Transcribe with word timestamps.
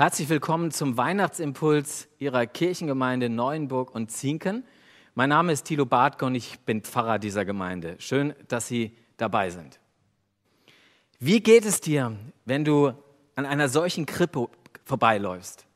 Herzlich 0.00 0.30
willkommen 0.30 0.70
zum 0.70 0.96
Weihnachtsimpuls 0.96 2.08
Ihrer 2.18 2.46
Kirchengemeinde 2.46 3.28
Neuenburg 3.28 3.94
und 3.94 4.10
Zinken. 4.10 4.64
Mein 5.14 5.28
Name 5.28 5.52
ist 5.52 5.64
Thilo 5.64 5.84
Bartke 5.84 6.24
und 6.24 6.34
ich 6.34 6.58
bin 6.60 6.80
Pfarrer 6.80 7.18
dieser 7.18 7.44
Gemeinde. 7.44 7.96
Schön, 7.98 8.32
dass 8.48 8.66
Sie 8.66 8.96
dabei 9.18 9.50
sind. 9.50 9.78
Wie 11.18 11.42
geht 11.42 11.66
es 11.66 11.82
dir, 11.82 12.16
wenn 12.46 12.64
du 12.64 12.94
an 13.36 13.44
einer 13.44 13.68
solchen 13.68 14.06
Krippe 14.06 14.48
vorbeiläufst? 14.84 15.66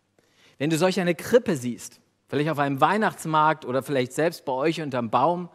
Wenn 0.57 0.71
du 0.71 0.79
solch 0.79 0.99
eine 0.99 1.15
Krippe 1.15 1.55
siehst, 1.55 2.01
vielleicht 2.27 2.49
auf 2.49 2.59
einem 2.59 2.81
Weihnachtsmarkt 2.81 3.67
oder 3.67 3.83
vielleicht 3.83 4.15
selbst 4.15 4.47
bei 4.47 4.53
euch 4.53 4.81
unterm 4.81 5.11
Baum, 5.11 5.51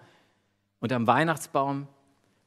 unterm 0.79 1.07
Weihnachtsbaum, 1.07 1.87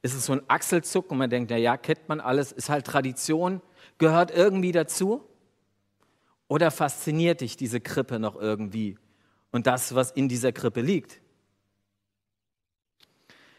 ist 0.01 0.13
es 0.13 0.27
so 0.27 0.31
ein 0.31 0.41
Achselzuck 0.47 1.11
und 1.11 1.17
man 1.17 1.29
denkt, 1.29 1.51
na 1.51 1.57
ja, 1.57 1.75
kennt 1.75 2.07
man 2.07 2.21
alles, 2.21 2.53
ist 2.53 2.69
halt 2.69 2.85
Tradition, 2.85 3.61
gehört 3.97 4.31
irgendwie 4.31 4.71
dazu. 4.71 5.27
Oder 6.53 6.69
fasziniert 6.69 7.41
dich 7.41 7.57
diese 7.57 7.81
Krippe 7.81 8.19
noch 8.19 8.35
irgendwie 8.35 8.95
und 9.49 9.65
das, 9.65 9.95
was 9.95 10.11
in 10.11 10.29
dieser 10.29 10.51
Krippe 10.51 10.81
liegt? 10.81 11.19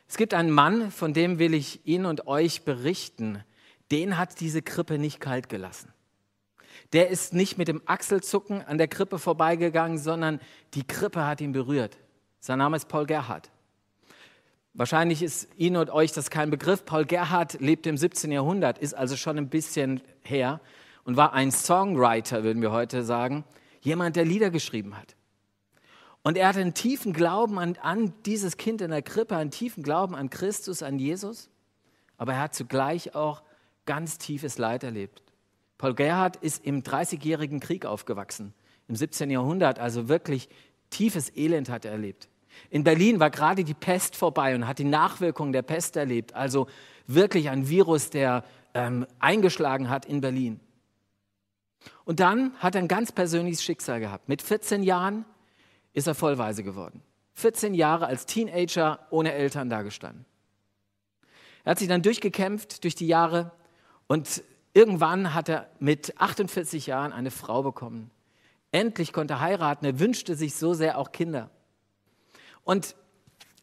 Es 0.06 0.16
gibt 0.16 0.32
einen 0.32 0.52
Mann, 0.52 0.92
von 0.92 1.12
dem 1.12 1.40
will 1.40 1.54
ich 1.54 1.84
Ihnen 1.88 2.06
und 2.06 2.28
euch 2.28 2.62
berichten. 2.62 3.42
Den 3.90 4.16
hat 4.16 4.38
diese 4.38 4.62
Krippe 4.62 4.96
nicht 4.98 5.18
kalt 5.18 5.48
gelassen. 5.48 5.92
Der 6.92 7.08
ist 7.10 7.34
nicht 7.34 7.58
mit 7.58 7.66
dem 7.66 7.82
Achselzucken 7.84 8.62
an 8.62 8.78
der 8.78 8.86
Krippe 8.86 9.18
vorbeigegangen, 9.18 9.98
sondern 9.98 10.38
die 10.74 10.86
Krippe 10.86 11.26
hat 11.26 11.40
ihn 11.40 11.50
berührt. 11.50 11.98
Sein 12.38 12.58
Name 12.58 12.76
ist 12.76 12.86
Paul 12.86 13.06
Gerhardt. 13.06 13.50
Wahrscheinlich 14.72 15.20
ist 15.20 15.48
Ihnen 15.56 15.78
und 15.78 15.90
euch 15.90 16.12
das 16.12 16.30
kein 16.30 16.48
Begriff. 16.48 16.84
Paul 16.84 17.06
Gerhardt 17.06 17.60
lebte 17.60 17.88
im 17.88 17.96
17. 17.96 18.30
Jahrhundert, 18.30 18.78
ist 18.78 18.94
also 18.94 19.16
schon 19.16 19.36
ein 19.36 19.48
bisschen 19.48 20.00
her 20.22 20.60
und 21.04 21.16
war 21.16 21.32
ein 21.32 21.52
Songwriter, 21.52 22.44
würden 22.44 22.62
wir 22.62 22.72
heute 22.72 23.04
sagen, 23.04 23.44
jemand, 23.80 24.16
der 24.16 24.24
Lieder 24.24 24.50
geschrieben 24.50 24.96
hat. 24.96 25.14
Und 26.22 26.38
er 26.38 26.48
hatte 26.48 26.60
einen 26.60 26.74
tiefen 26.74 27.12
Glauben 27.12 27.58
an, 27.58 27.76
an 27.82 28.14
dieses 28.24 28.56
Kind 28.56 28.80
in 28.80 28.90
der 28.90 29.02
Krippe, 29.02 29.36
einen 29.36 29.50
tiefen 29.50 29.82
Glauben 29.82 30.14
an 30.14 30.30
Christus, 30.30 30.82
an 30.82 30.98
Jesus, 30.98 31.50
aber 32.16 32.32
er 32.32 32.40
hat 32.40 32.54
zugleich 32.54 33.14
auch 33.14 33.42
ganz 33.84 34.16
tiefes 34.16 34.56
Leid 34.56 34.84
erlebt. 34.84 35.22
Paul 35.76 35.94
Gerhard 35.94 36.36
ist 36.36 36.64
im 36.64 36.82
Dreißigjährigen 36.82 37.60
Krieg 37.60 37.84
aufgewachsen, 37.84 38.54
im 38.88 38.96
17. 38.96 39.30
Jahrhundert, 39.30 39.78
also 39.78 40.08
wirklich 40.08 40.48
tiefes 40.88 41.30
Elend 41.36 41.68
hat 41.68 41.84
er 41.84 41.92
erlebt. 41.92 42.28
In 42.70 42.84
Berlin 42.84 43.20
war 43.20 43.30
gerade 43.30 43.64
die 43.64 43.74
Pest 43.74 44.16
vorbei 44.16 44.54
und 44.54 44.66
hat 44.66 44.78
die 44.78 44.84
Nachwirkungen 44.84 45.52
der 45.52 45.62
Pest 45.62 45.96
erlebt, 45.96 46.34
also 46.34 46.68
wirklich 47.06 47.50
ein 47.50 47.68
Virus, 47.68 48.10
der 48.10 48.44
ähm, 48.72 49.06
eingeschlagen 49.18 49.90
hat 49.90 50.06
in 50.06 50.20
Berlin. 50.20 50.60
Und 52.04 52.20
dann 52.20 52.54
hat 52.58 52.74
er 52.74 52.82
ein 52.82 52.88
ganz 52.88 53.12
persönliches 53.12 53.62
Schicksal 53.62 54.00
gehabt. 54.00 54.28
Mit 54.28 54.42
14 54.42 54.82
Jahren 54.82 55.24
ist 55.92 56.06
er 56.06 56.14
vollweise 56.14 56.62
geworden. 56.62 57.02
14 57.34 57.74
Jahre 57.74 58.06
als 58.06 58.26
Teenager 58.26 59.00
ohne 59.10 59.32
Eltern 59.32 59.70
dagestanden. 59.70 60.24
Er 61.64 61.72
hat 61.72 61.78
sich 61.78 61.88
dann 61.88 62.02
durchgekämpft 62.02 62.84
durch 62.84 62.94
die 62.94 63.06
Jahre 63.06 63.50
und 64.06 64.42
irgendwann 64.74 65.34
hat 65.34 65.48
er 65.48 65.68
mit 65.78 66.20
48 66.20 66.86
Jahren 66.86 67.12
eine 67.12 67.30
Frau 67.30 67.62
bekommen. 67.62 68.10
Endlich 68.70 69.12
konnte 69.12 69.34
er 69.34 69.40
heiraten. 69.40 69.86
Er 69.86 70.00
wünschte 70.00 70.34
sich 70.34 70.54
so 70.56 70.74
sehr 70.74 70.98
auch 70.98 71.12
Kinder. 71.12 71.50
Und 72.64 72.96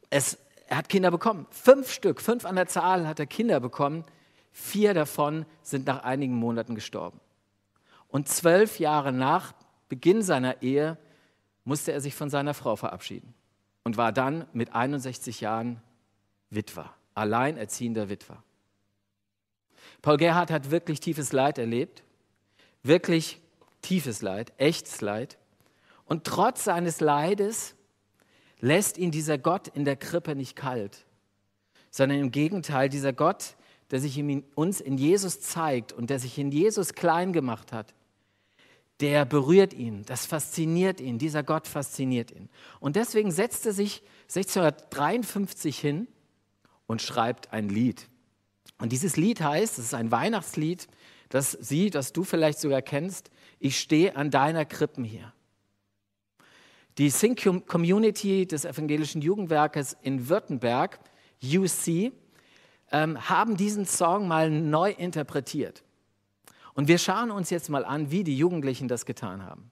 es, 0.10 0.38
er 0.68 0.78
hat 0.78 0.90
Kinder 0.90 1.12
bekommen. 1.12 1.48
Fünf 1.50 1.92
Stück, 1.92 2.22
fünf 2.22 2.46
an 2.46 2.56
der 2.56 2.68
Zahl 2.68 3.08
hat 3.08 3.20
er 3.20 3.26
Kinder 3.26 3.60
bekommen. 3.60 4.06
Vier 4.52 4.94
davon 4.94 5.46
sind 5.64 5.86
nach 5.86 6.04
einigen 6.04 6.36
Monaten 6.36 6.76
gestorben. 6.76 7.20
Und 8.12 8.28
zwölf 8.28 8.80
Jahre 8.80 9.12
nach 9.12 9.54
Beginn 9.90 10.22
seiner 10.22 10.62
Ehe 10.62 10.98
musste 11.64 11.92
er 11.94 12.02
sich 12.02 12.14
von 12.14 12.30
seiner 12.30 12.54
Frau 12.54 12.76
verabschieden 12.76 13.34
und 13.84 13.98
war 13.98 14.12
dann 14.12 14.46
mit 14.54 14.74
61 14.74 15.42
Jahren 15.42 15.82
Witwer, 16.50 16.94
alleinerziehender 17.16 18.10
Witwer. 18.10 18.44
Paul 20.02 20.18
Gerhard 20.18 20.52
hat 20.52 20.72
wirklich 20.72 21.00
tiefes 21.00 21.32
Leid 21.32 21.58
erlebt, 21.58 22.04
wirklich 22.84 23.40
tiefes 23.82 24.22
Leid, 24.22 24.52
echtes 24.58 25.02
Leid. 25.02 25.38
Und 26.06 26.26
trotz 26.26 26.66
seines 26.66 27.00
Leides 27.00 27.76
lässt 28.60 28.98
ihn 28.98 29.12
dieser 29.12 29.38
Gott 29.38 29.70
in 29.70 29.86
der 29.86 29.96
Krippe 29.96 30.36
nicht 30.36 30.56
kalt, 30.56 31.06
sondern 31.90 32.20
im 32.20 32.32
Gegenteil, 32.32 32.90
dieser 32.90 33.14
Gott, 33.14 33.56
der 33.92 34.00
sich 34.00 34.22
uns 34.56 34.82
in 34.82 34.98
Jesus 34.98 35.42
zeigt 35.42 35.94
und 35.94 36.10
der 36.10 36.20
sich 36.20 36.38
in 36.38 36.52
Jesus 36.52 36.94
klein 36.94 37.34
gemacht 37.34 37.72
hat, 37.72 37.94
der 39.02 39.26
berührt 39.26 39.74
ihn, 39.74 40.04
das 40.06 40.26
fasziniert 40.26 41.02
ihn, 41.02 41.18
dieser 41.18 41.44
Gott 41.44 41.68
fasziniert 41.68 42.32
ihn. 42.32 42.50
Und 42.80 42.96
deswegen 42.96 43.32
setzt 43.32 43.66
er 43.66 43.74
sich 43.74 44.04
1653 44.30 45.78
hin 45.78 46.08
und 46.86 47.02
schreibt 47.02 47.52
ein 47.52 47.68
Lied. 47.68 48.08
Und 48.78 48.92
dieses 48.92 49.18
Lied 49.18 49.42
heißt, 49.42 49.80
es 49.80 49.86
ist 49.86 49.94
ein 49.94 50.12
Weihnachtslied, 50.12 50.88
das 51.30 51.52
sie, 51.52 51.90
das 51.90 52.14
du 52.14 52.24
vielleicht 52.24 52.60
sogar 52.60 52.82
kennst, 52.82 53.32
ich 53.60 53.80
stehe 53.80 54.16
an 54.16 54.30
deiner 54.30 54.66
Krippen 54.66 55.04
hier. 55.04 55.34
Die 56.98 57.10
Sing 57.10 57.36
Community 57.36 58.46
des 58.46 58.66
evangelischen 58.66 59.22
Jugendwerkes 59.22 59.96
in 60.02 60.30
Württemberg, 60.30 61.00
UC, 61.44 62.12
ähm, 62.92 63.30
haben 63.30 63.56
diesen 63.56 63.86
Song 63.86 64.28
mal 64.28 64.50
neu 64.50 64.92
interpretiert. 64.92 65.84
Und 66.74 66.88
wir 66.88 66.98
schauen 66.98 67.32
uns 67.32 67.50
jetzt 67.50 67.70
mal 67.70 67.86
an, 67.86 68.12
wie 68.12 68.24
die 68.24 68.38
Jugendlichen 68.38 68.88
das 68.88 69.06
getan 69.06 69.44
haben. 69.44 69.72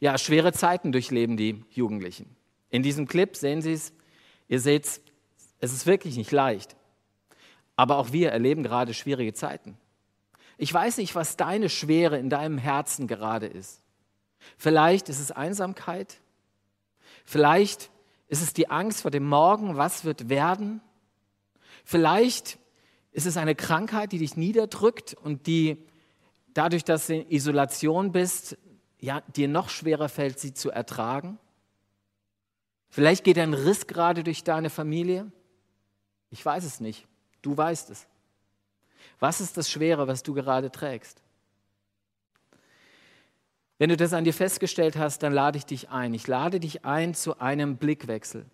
Ja, 0.00 0.16
schwere 0.16 0.52
Zeiten 0.52 0.92
durchleben 0.92 1.36
die 1.36 1.62
Jugendlichen. 1.70 2.34
In 2.70 2.82
diesem 2.82 3.06
Clip 3.06 3.36
sehen 3.36 3.60
Sie 3.60 3.72
es, 3.72 3.92
ihr 4.48 4.60
seht 4.60 4.86
es, 4.86 5.00
es 5.60 5.72
ist 5.72 5.86
wirklich 5.86 6.16
nicht 6.16 6.32
leicht. 6.32 6.74
Aber 7.76 7.98
auch 7.98 8.12
wir 8.12 8.30
erleben 8.30 8.62
gerade 8.62 8.94
schwierige 8.94 9.34
Zeiten. 9.34 9.76
Ich 10.56 10.72
weiß 10.72 10.96
nicht, 10.98 11.14
was 11.14 11.36
deine 11.36 11.68
Schwere 11.68 12.18
in 12.18 12.30
deinem 12.30 12.58
Herzen 12.58 13.06
gerade 13.06 13.46
ist. 13.46 13.82
Vielleicht 14.56 15.08
ist 15.08 15.20
es 15.20 15.30
Einsamkeit. 15.30 16.18
Vielleicht 17.24 17.90
ist 18.28 18.42
es 18.42 18.52
die 18.52 18.70
Angst 18.70 19.02
vor 19.02 19.10
dem 19.10 19.26
Morgen, 19.26 19.76
was 19.76 20.04
wird 20.04 20.28
werden. 20.28 20.80
Vielleicht 21.84 22.58
ist 23.12 23.26
es 23.26 23.36
eine 23.36 23.54
Krankheit, 23.54 24.12
die 24.12 24.18
dich 24.18 24.36
niederdrückt 24.36 25.14
und 25.14 25.46
die 25.46 25.78
dadurch, 26.54 26.84
dass 26.84 27.06
du 27.06 27.16
in 27.16 27.30
Isolation 27.30 28.12
bist, 28.12 28.56
ja, 29.00 29.22
dir 29.34 29.48
noch 29.48 29.68
schwerer 29.68 30.08
fällt, 30.08 30.38
sie 30.38 30.54
zu 30.54 30.70
ertragen. 30.70 31.38
Vielleicht 32.90 33.24
geht 33.24 33.38
ein 33.38 33.54
Riss 33.54 33.86
gerade 33.86 34.24
durch 34.24 34.44
deine 34.44 34.70
Familie. 34.70 35.30
Ich 36.30 36.44
weiß 36.44 36.64
es 36.64 36.80
nicht. 36.80 37.06
Du 37.42 37.56
weißt 37.56 37.90
es. 37.90 38.06
Was 39.18 39.40
ist 39.40 39.56
das 39.56 39.70
Schwere, 39.70 40.08
was 40.08 40.22
du 40.22 40.34
gerade 40.34 40.70
trägst? 40.70 41.22
Wenn 43.78 43.88
du 43.88 43.96
das 43.96 44.12
an 44.12 44.24
dir 44.24 44.34
festgestellt 44.34 44.96
hast, 44.96 45.22
dann 45.22 45.32
lade 45.32 45.56
ich 45.56 45.64
dich 45.64 45.88
ein. 45.88 46.12
Ich 46.12 46.26
lade 46.26 46.60
dich 46.60 46.84
ein 46.84 47.14
zu 47.14 47.40
einem 47.40 47.76
Blickwechsel. 47.76 48.44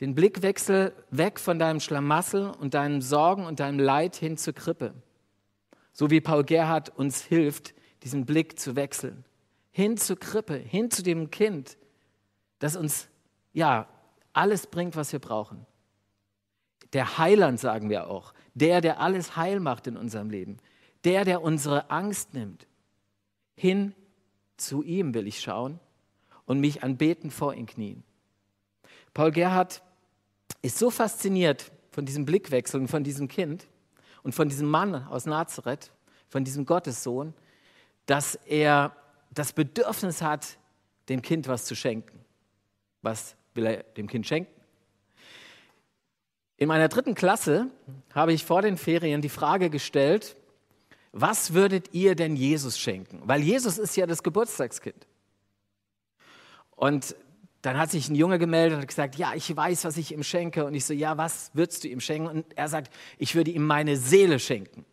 Den 0.00 0.14
Blickwechsel 0.14 0.92
weg 1.10 1.40
von 1.40 1.58
deinem 1.58 1.80
Schlamassel 1.80 2.50
und 2.50 2.74
deinen 2.74 3.00
Sorgen 3.00 3.46
und 3.46 3.60
deinem 3.60 3.78
Leid 3.78 4.16
hin 4.16 4.36
zur 4.36 4.52
Krippe. 4.52 4.92
So 5.92 6.10
wie 6.10 6.20
Paul 6.20 6.44
Gerhard 6.44 6.90
uns 6.98 7.22
hilft, 7.22 7.74
diesen 8.02 8.26
Blick 8.26 8.58
zu 8.58 8.76
wechseln. 8.76 9.24
Hin 9.76 9.98
zur 9.98 10.18
Krippe, 10.18 10.54
hin 10.54 10.90
zu 10.90 11.02
dem 11.02 11.30
Kind, 11.30 11.76
das 12.60 12.76
uns 12.76 13.08
ja 13.52 13.86
alles 14.32 14.68
bringt, 14.68 14.96
was 14.96 15.12
wir 15.12 15.18
brauchen. 15.18 15.66
Der 16.94 17.18
Heiland, 17.18 17.60
sagen 17.60 17.90
wir 17.90 18.08
auch. 18.08 18.32
Der, 18.54 18.80
der 18.80 19.00
alles 19.00 19.36
heil 19.36 19.60
macht 19.60 19.86
in 19.86 19.98
unserem 19.98 20.30
Leben. 20.30 20.56
Der, 21.04 21.26
der 21.26 21.42
unsere 21.42 21.90
Angst 21.90 22.32
nimmt. 22.32 22.66
Hin 23.54 23.94
zu 24.56 24.82
ihm 24.82 25.12
will 25.12 25.26
ich 25.26 25.42
schauen 25.42 25.78
und 26.46 26.58
mich 26.58 26.82
anbeten 26.82 27.30
vor 27.30 27.52
ihn 27.52 27.66
knien. 27.66 28.02
Paul 29.12 29.30
Gerhard 29.30 29.82
ist 30.62 30.78
so 30.78 30.88
fasziniert 30.88 31.70
von 31.90 32.06
diesem 32.06 32.24
Blickwechsel 32.24 32.80
und 32.80 32.88
von 32.88 33.04
diesem 33.04 33.28
Kind 33.28 33.68
und 34.22 34.34
von 34.34 34.48
diesem 34.48 34.70
Mann 34.70 34.94
aus 34.94 35.26
Nazareth, 35.26 35.92
von 36.30 36.44
diesem 36.44 36.64
Gottessohn, 36.64 37.34
dass 38.06 38.36
er 38.46 38.96
das 39.36 39.52
Bedürfnis 39.52 40.22
hat, 40.22 40.58
dem 41.08 41.22
Kind 41.22 41.46
was 41.46 41.66
zu 41.66 41.76
schenken. 41.76 42.24
Was 43.02 43.36
will 43.54 43.66
er 43.66 43.82
dem 43.82 44.08
Kind 44.08 44.26
schenken? 44.26 44.52
In 46.56 46.68
meiner 46.68 46.88
dritten 46.88 47.14
Klasse 47.14 47.70
habe 48.14 48.32
ich 48.32 48.44
vor 48.44 48.62
den 48.62 48.78
Ferien 48.78 49.20
die 49.20 49.28
Frage 49.28 49.68
gestellt, 49.68 50.36
was 51.12 51.52
würdet 51.52 51.92
ihr 51.92 52.14
denn 52.14 52.34
Jesus 52.34 52.78
schenken? 52.78 53.20
Weil 53.24 53.42
Jesus 53.42 53.78
ist 53.78 53.94
ja 53.96 54.06
das 54.06 54.22
Geburtstagskind. 54.22 55.06
Und 56.70 57.14
dann 57.60 57.78
hat 57.78 57.90
sich 57.90 58.08
ein 58.08 58.14
Junge 58.14 58.38
gemeldet 58.38 58.78
und 58.78 58.86
gesagt, 58.86 59.16
ja, 59.16 59.34
ich 59.34 59.54
weiß, 59.54 59.84
was 59.84 59.96
ich 59.98 60.12
ihm 60.12 60.22
schenke. 60.22 60.64
Und 60.64 60.74
ich 60.74 60.84
so, 60.84 60.94
ja, 60.94 61.16
was 61.16 61.50
würdest 61.52 61.84
du 61.84 61.88
ihm 61.88 62.00
schenken? 62.00 62.28
Und 62.28 62.56
er 62.56 62.68
sagt, 62.68 62.92
ich 63.18 63.34
würde 63.34 63.50
ihm 63.50 63.66
meine 63.66 63.96
Seele 63.96 64.38
schenken. 64.38 64.84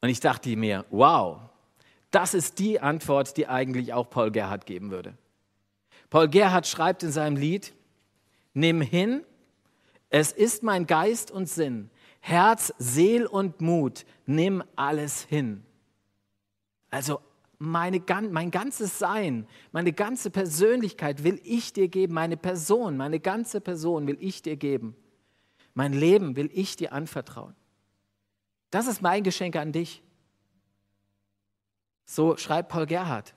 Und 0.00 0.08
ich 0.08 0.20
dachte 0.20 0.56
mir, 0.56 0.84
wow, 0.90 1.40
das 2.12 2.34
ist 2.34 2.58
die 2.58 2.78
Antwort, 2.80 3.36
die 3.36 3.48
eigentlich 3.48 3.92
auch 3.92 4.08
Paul 4.08 4.30
Gerhard 4.30 4.66
geben 4.66 4.90
würde. 4.90 5.14
Paul 6.10 6.28
Gerhard 6.28 6.66
schreibt 6.66 7.02
in 7.02 7.10
seinem 7.10 7.36
Lied, 7.36 7.72
nimm 8.54 8.80
hin, 8.80 9.24
es 10.10 10.30
ist 10.30 10.62
mein 10.62 10.86
Geist 10.86 11.30
und 11.30 11.48
Sinn, 11.48 11.90
Herz, 12.20 12.72
Seel 12.78 13.26
und 13.26 13.60
Mut, 13.60 14.04
nimm 14.26 14.62
alles 14.76 15.22
hin. 15.22 15.64
Also 16.90 17.20
meine, 17.58 18.02
mein 18.30 18.50
ganzes 18.50 18.98
Sein, 18.98 19.46
meine 19.72 19.92
ganze 19.92 20.30
Persönlichkeit 20.30 21.24
will 21.24 21.40
ich 21.44 21.72
dir 21.72 21.88
geben, 21.88 22.12
meine 22.12 22.36
Person, 22.36 22.96
meine 22.96 23.20
ganze 23.20 23.60
Person 23.60 24.06
will 24.06 24.18
ich 24.20 24.42
dir 24.42 24.56
geben. 24.56 24.94
Mein 25.74 25.94
Leben 25.94 26.36
will 26.36 26.50
ich 26.52 26.76
dir 26.76 26.92
anvertrauen. 26.92 27.54
Das 28.70 28.86
ist 28.86 29.00
mein 29.00 29.22
Geschenk 29.22 29.56
an 29.56 29.72
dich. 29.72 30.02
So 32.12 32.36
schreibt 32.36 32.68
Paul 32.68 32.84
Gerhard. 32.84 33.32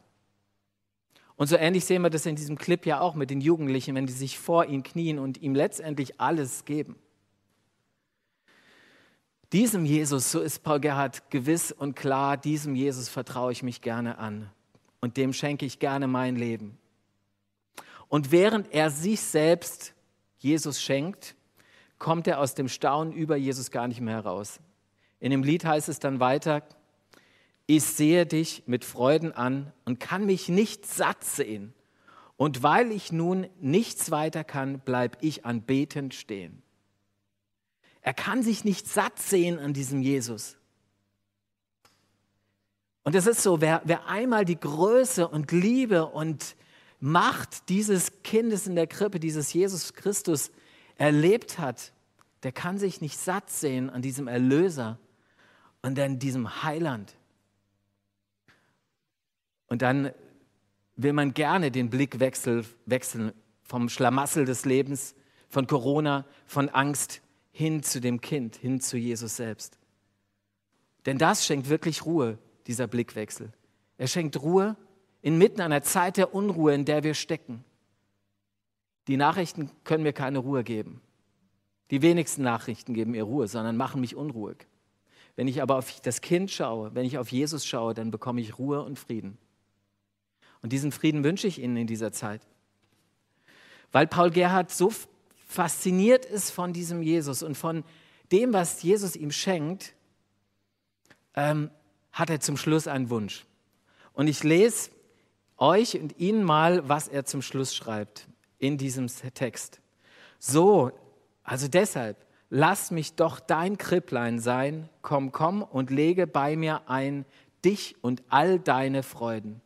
Und 1.38 1.48
so 1.48 1.55
ähnlich 1.55 1.86
sehen 1.86 2.01
wir 2.01 2.10
das 2.10 2.25
in 2.25 2.36
diesem 2.36 2.58
Clip 2.58 2.86
ja 2.86 3.00
auch 3.00 3.15
mit 3.15 3.29
den 3.29 3.39
Jugendlichen, 3.39 3.96
wenn 3.96 4.05
die 4.05 4.12
sich 4.12 4.38
vor 4.38 4.65
ihm 4.65 4.84
knien 4.84 5.17
und 5.17 5.41
ihm 5.41 5.55
letztendlich 5.55 6.20
alles 6.20 6.65
geben. 6.65 6.98
Diesem 9.53 9.86
Jesus, 9.86 10.29
so 10.29 10.41
ist 10.41 10.62
Paul 10.62 10.82
Gerhard 10.82 11.32
gewiss 11.32 11.72
und 11.72 11.96
klar, 11.96 12.36
diesem 12.36 12.75
Jesus 12.75 13.08
vertraue 13.08 13.53
ich 13.53 13.63
mich 13.63 13.79
gerne 13.79 14.17
an 14.17 14.51
und 15.00 15.15
dem 15.15 15.32
schenke 15.32 15.65
ich 15.65 15.79
gerne 15.79 16.08
mein 16.08 16.36
Leben. 16.36 16.77
Und 18.10 18.34
während 18.34 18.74
er 18.74 18.89
sich 18.89 19.22
selbst 19.22 19.94
Jesus 20.39 20.82
schenkt, 20.82 21.36
kommt 21.98 22.27
er 22.27 22.41
aus 22.41 22.55
dem 22.55 22.67
Staunen 22.67 23.13
über 23.13 23.38
Jesus 23.38 23.72
gar 23.72 23.88
nicht 23.88 24.01
mehr 24.01 24.15
heraus. 24.15 24.60
In 25.22 25.32
dem 25.32 25.44
Lied 25.44 25.63
heißt 25.63 25.88
es 25.88 26.00
dann 26.00 26.20
weiter, 26.20 26.62
ich 27.68 27.84
sehe 27.84 28.26
dich 28.26 28.64
mit 28.68 28.86
Freuden 28.86 29.32
an 29.32 29.74
und 29.86 30.00
kann 30.00 30.26
mich 30.26 30.50
nicht 30.50 30.86
satt 30.86 31.24
sehen. 31.24 31.74
Und 32.38 32.64
weil 32.64 32.92
ich 32.92 33.12
nun 33.12 33.48
nichts 33.60 34.12
weiter 34.12 34.44
kann, 34.44 34.82
bleib 34.84 35.18
ich 35.22 35.46
anbetend 35.46 36.14
stehen. 36.14 36.62
Er 38.02 38.14
kann 38.14 38.44
sich 38.44 38.66
nicht 38.66 38.88
satt 38.88 39.18
sehen 39.20 39.58
an 39.58 39.74
diesem 39.74 40.02
Jesus. 40.02 40.58
Und 43.04 43.16
es 43.16 43.26
ist 43.26 43.42
so, 43.42 43.62
wer, 43.62 43.82
wer 43.86 44.08
einmal 44.08 44.46
die 44.46 44.60
Größe 44.60 45.28
und 45.28 45.52
Liebe 45.52 46.06
und 46.06 46.56
Macht 47.00 47.70
dieses 47.70 48.24
Kindes 48.24 48.68
in 48.68 48.76
der 48.76 48.88
Krippe, 48.88 49.20
dieses 49.20 49.54
Jesus 49.54 49.94
Christus 49.94 50.50
erlebt 50.96 51.60
hat, 51.60 51.94
der 52.44 52.52
kann 52.52 52.80
sich 52.80 53.02
nicht 53.02 53.20
satt 53.20 53.50
sehen 53.50 53.90
an 53.90 54.02
diesem 54.02 54.28
Erlöser 54.28 54.98
und 55.82 56.00
an 56.00 56.20
diesem 56.20 56.64
Heiland. 56.64 57.16
Und 59.68 59.82
dann 59.82 60.12
will 60.96 61.14
man 61.14 61.34
gerne 61.34 61.72
den 61.72 61.90
Blick 61.90 62.20
wechseln, 62.20 62.66
wechseln 62.86 63.34
vom 63.64 63.90
Schlamassel 63.90 64.46
des 64.46 64.66
Lebens, 64.66 65.16
von 65.50 65.68
Corona, 65.68 66.26
von 66.46 66.70
Angst 66.70 67.22
hin 67.52 67.84
zu 67.84 68.02
dem 68.02 68.22
Kind, 68.22 68.56
hin 68.56 68.82
zu 68.82 68.98
Jesus 68.98 69.38
selbst. 69.38 69.78
Denn 71.06 71.18
das 71.18 71.46
schenkt 71.46 71.70
wirklich 71.70 72.06
Ruhe, 72.06 72.38
dieser 72.68 72.88
Blickwechsel. 72.88 73.52
Er 73.98 74.08
schenkt 74.08 74.42
Ruhe 74.42 74.76
inmitten 75.22 75.62
einer 75.62 75.82
Zeit 75.82 76.18
der 76.18 76.34
Unruhe, 76.34 76.74
in 76.74 76.86
der 76.86 77.04
wir 77.04 77.14
stecken. 77.14 77.64
Die 79.08 79.18
Nachrichten 79.18 79.72
können 79.84 80.04
mir 80.04 80.14
keine 80.14 80.40
Ruhe 80.40 80.64
geben. 80.64 81.02
Die 81.92 82.02
wenigsten 82.02 82.42
Nachrichten 82.42 82.94
geben 82.94 83.12
mir 83.12 83.24
Ruhe, 83.24 83.48
sondern 83.48 83.78
machen 83.78 84.02
mich 84.02 84.16
unruhig. 84.16 84.68
Wenn 85.36 85.48
ich 85.48 85.62
aber 85.62 85.78
auf 85.78 86.02
das 86.02 86.22
Kind 86.22 86.50
schaue, 86.50 86.96
wenn 86.96 87.06
ich 87.06 87.18
auf 87.18 87.32
Jesus 87.32 87.66
schaue, 87.66 87.94
dann 87.94 88.10
bekomme 88.10 88.42
ich 88.42 88.58
Ruhe 88.58 88.82
und 88.84 88.98
Frieden. 88.98 89.38
Und 90.66 90.74
diesen 90.74 90.92
Frieden 90.92 91.24
wünsche 91.24 91.46
ich 91.46 91.62
Ihnen 91.62 91.78
in 91.78 91.86
dieser 91.86 92.12
Zeit. 92.12 92.42
Weil 93.92 94.08
Paul 94.08 94.32
Gerhard 94.32 94.72
so 94.72 94.92
fasziniert 95.48 96.26
ist 96.26 96.50
von 96.50 96.74
diesem 96.74 97.04
Jesus 97.04 97.44
und 97.44 97.54
von 97.54 97.84
dem, 98.32 98.52
was 98.52 98.82
Jesus 98.82 99.16
ihm 99.16 99.30
schenkt, 99.30 99.94
ähm, 101.36 101.70
hat 102.12 102.32
er 102.32 102.40
zum 102.40 102.58
Schluss 102.58 102.88
einen 102.88 103.12
Wunsch. 103.12 103.46
Und 104.14 104.26
ich 104.26 104.44
lese 104.44 104.90
euch 105.58 106.00
und 106.00 106.18
Ihnen 106.18 106.44
mal, 106.44 106.90
was 106.90 107.10
er 107.10 107.26
zum 107.26 107.44
Schluss 107.44 107.76
schreibt 107.76 108.28
in 108.58 108.80
diesem 108.80 109.06
Text. 109.36 109.82
So, 110.40 110.92
also 111.44 111.68
deshalb, 111.68 112.18
lass 112.50 112.90
mich 112.90 113.14
doch 113.14 113.40
dein 113.40 113.78
Kripplein 113.78 114.40
sein, 114.40 114.90
komm, 115.04 115.32
komm 115.32 115.62
und 115.62 115.92
lege 115.92 116.26
bei 116.26 116.56
mir 116.56 116.90
ein 116.90 117.24
dich 117.64 117.98
und 118.02 118.24
all 118.30 118.58
deine 118.58 119.04
Freuden. 119.04 119.62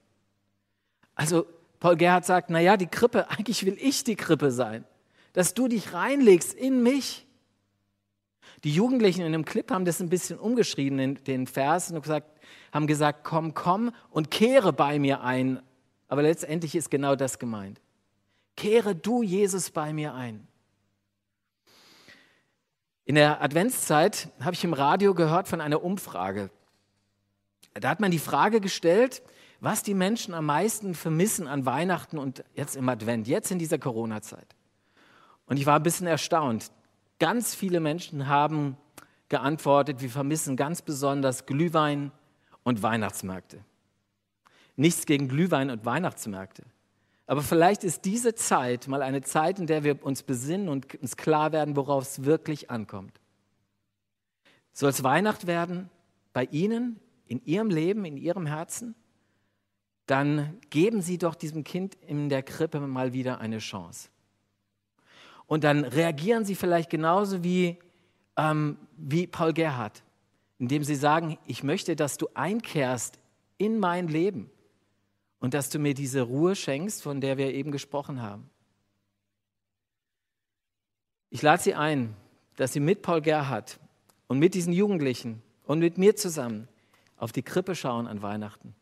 Also 1.19 1.45
Paul 1.79 1.97
Gerhard 1.97 2.25
sagt, 2.25 2.49
naja, 2.49 2.77
die 2.77 2.87
Krippe, 2.87 3.29
eigentlich 3.37 3.65
will 3.65 3.77
ich 3.79 4.03
die 4.03 4.15
Krippe 4.15 4.51
sein 4.51 4.85
dass 5.33 5.53
du 5.53 5.67
dich 5.67 5.93
reinlegst 5.93 6.53
in 6.53 6.83
mich. 6.83 7.25
Die 8.63 8.73
Jugendlichen 8.73 9.21
in 9.21 9.31
dem 9.31 9.45
Clip 9.45 9.71
haben 9.71 9.85
das 9.85 10.01
ein 10.01 10.09
bisschen 10.09 10.37
umgeschrieben 10.37 10.99
in 10.99 11.15
den 11.23 11.47
Versen 11.47 11.95
und 11.95 12.01
gesagt, 12.01 12.39
haben 12.73 12.87
gesagt, 12.87 13.23
komm, 13.23 13.53
komm 13.53 13.93
und 14.09 14.31
kehre 14.31 14.73
bei 14.73 14.99
mir 14.99 15.21
ein. 15.21 15.61
Aber 16.07 16.23
letztendlich 16.23 16.75
ist 16.75 16.91
genau 16.91 17.15
das 17.15 17.39
gemeint. 17.39 17.79
Kehre 18.57 18.95
du, 18.95 19.23
Jesus, 19.23 19.71
bei 19.71 19.93
mir 19.93 20.13
ein. 20.13 20.45
In 23.05 23.15
der 23.15 23.41
Adventszeit 23.41 24.29
habe 24.41 24.53
ich 24.53 24.63
im 24.63 24.73
Radio 24.73 25.13
gehört 25.13 25.47
von 25.47 25.61
einer 25.61 25.83
Umfrage. 25.83 26.49
Da 27.75 27.89
hat 27.89 27.99
man 27.99 28.11
die 28.11 28.19
Frage 28.19 28.59
gestellt, 28.59 29.21
was 29.61 29.83
die 29.83 29.93
Menschen 29.93 30.33
am 30.33 30.45
meisten 30.45 30.93
vermissen 30.93 31.47
an 31.47 31.65
Weihnachten 31.65 32.17
und 32.17 32.43
jetzt 32.55 32.75
im 32.75 32.87
Advent, 32.87 33.27
jetzt 33.27 33.51
in 33.51 33.59
dieser 33.59 33.77
Corona-Zeit. 33.77 34.55
Und 35.45 35.57
ich 35.57 35.65
war 35.65 35.75
ein 35.75 35.83
bisschen 35.83 36.07
erstaunt. 36.07 36.71
Ganz 37.19 37.55
viele 37.55 37.79
Menschen 37.79 38.27
haben 38.27 38.77
geantwortet, 39.27 40.01
wir 40.01 40.09
vermissen 40.09 40.55
ganz 40.55 40.81
besonders 40.81 41.45
Glühwein 41.45 42.11
und 42.63 42.81
Weihnachtsmärkte. 42.81 43.63
Nichts 44.75 45.05
gegen 45.05 45.27
Glühwein 45.27 45.69
und 45.69 45.85
Weihnachtsmärkte. 45.85 46.63
Aber 47.27 47.43
vielleicht 47.43 47.83
ist 47.83 48.05
diese 48.05 48.33
Zeit 48.33 48.87
mal 48.87 49.03
eine 49.03 49.21
Zeit, 49.21 49.59
in 49.59 49.67
der 49.67 49.83
wir 49.83 50.03
uns 50.03 50.23
besinnen 50.23 50.69
und 50.69 50.95
uns 50.95 51.15
klar 51.15 51.51
werden, 51.51 51.75
worauf 51.75 52.03
es 52.03 52.23
wirklich 52.23 52.71
ankommt. 52.71 53.19
Soll 54.71 54.89
es 54.89 55.03
Weihnacht 55.03 55.45
werden 55.45 55.89
bei 56.33 56.45
Ihnen, 56.45 56.99
in 57.27 57.43
Ihrem 57.45 57.69
Leben, 57.69 58.05
in 58.05 58.17
Ihrem 58.17 58.45
Herzen? 58.45 58.95
Dann 60.09 60.57
geben 60.71 61.03
Sie 61.03 61.19
doch 61.19 61.35
diesem 61.35 61.63
Kind 61.63 61.93
in 62.07 62.29
der 62.29 62.41
Krippe 62.41 62.79
mal 62.79 63.13
wieder 63.13 63.39
eine 63.41 63.59
Chance. 63.59 64.09
Und 65.45 65.63
dann 65.63 65.83
reagieren 65.83 66.45
Sie 66.45 66.55
vielleicht 66.55 66.89
genauso 66.89 67.43
wie, 67.43 67.77
ähm, 68.35 68.79
wie 68.97 69.27
Paul 69.27 69.53
Gerhardt, 69.53 70.01
indem 70.57 70.83
Sie 70.83 70.95
sagen, 70.95 71.37
ich 71.45 71.61
möchte, 71.61 71.95
dass 71.95 72.17
du 72.17 72.27
einkehrst 72.33 73.19
in 73.59 73.77
mein 73.77 74.07
Leben 74.07 74.49
und 75.39 75.53
dass 75.53 75.69
du 75.69 75.77
mir 75.77 75.93
diese 75.93 76.23
Ruhe 76.23 76.55
schenkst, 76.55 77.03
von 77.03 77.21
der 77.21 77.37
wir 77.37 77.53
eben 77.53 77.71
gesprochen 77.71 78.19
haben. 78.23 78.49
Ich 81.29 81.43
lade 81.43 81.61
Sie 81.61 81.75
ein, 81.75 82.15
dass 82.55 82.73
Sie 82.73 82.79
mit 82.79 83.03
Paul 83.03 83.21
Gerhardt 83.21 83.79
und 84.25 84.39
mit 84.39 84.55
diesen 84.55 84.73
Jugendlichen 84.73 85.43
und 85.65 85.77
mit 85.77 85.99
mir 85.99 86.15
zusammen 86.15 86.67
auf 87.15 87.31
die 87.31 87.43
Krippe 87.43 87.75
schauen 87.75 88.07
an 88.07 88.23
Weihnachten 88.23 88.73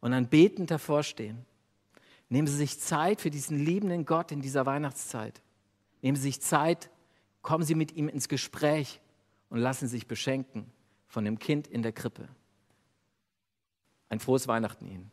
und 0.00 0.12
dann 0.12 0.28
betend 0.28 0.70
davor 0.70 1.02
stehen. 1.02 1.44
Nehmen 2.28 2.46
Sie 2.46 2.56
sich 2.56 2.78
Zeit 2.78 3.20
für 3.20 3.30
diesen 3.30 3.58
liebenden 3.58 4.04
Gott 4.04 4.32
in 4.32 4.40
dieser 4.40 4.66
Weihnachtszeit. 4.66 5.42
Nehmen 6.00 6.16
Sie 6.16 6.22
sich 6.22 6.40
Zeit, 6.40 6.90
kommen 7.42 7.64
Sie 7.64 7.74
mit 7.74 7.96
ihm 7.96 8.08
ins 8.08 8.28
Gespräch 8.28 9.00
und 9.48 9.58
lassen 9.58 9.88
sich 9.88 10.06
beschenken 10.06 10.70
von 11.08 11.24
dem 11.24 11.38
Kind 11.38 11.66
in 11.66 11.82
der 11.82 11.92
Krippe. 11.92 12.28
Ein 14.08 14.20
frohes 14.20 14.46
Weihnachten 14.48 14.86
Ihnen. 14.86 15.10